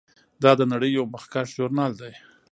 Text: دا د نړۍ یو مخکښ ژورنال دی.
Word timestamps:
دا 0.43 0.51
د 0.59 0.61
نړۍ 0.71 0.89
یو 0.97 1.05
مخکښ 1.13 1.47
ژورنال 1.55 1.91
دی. 2.01 2.13